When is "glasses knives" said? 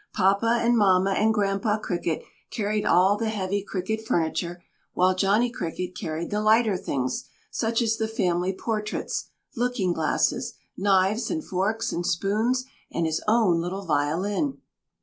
9.93-11.29